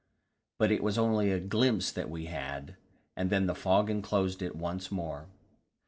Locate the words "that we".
1.91-2.25